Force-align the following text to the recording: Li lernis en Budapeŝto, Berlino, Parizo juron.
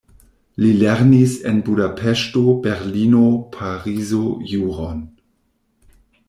Li 0.63 0.69
lernis 0.83 1.35
en 1.51 1.59
Budapeŝto, 1.67 2.43
Berlino, 2.63 3.21
Parizo 3.59 4.23
juron. 4.55 5.07